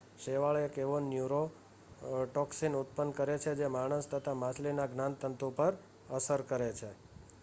[0.19, 5.73] શેવાળ એક એવો ન્યૂરોટોક્સીન ઉત્પન્ન કરે છે જે માણસ તથા માછલીના જ્ઞાનતંતુ પર
[6.15, 6.91] અસર કરે છે